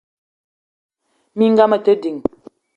[1.37, 2.17] Minga mete ding.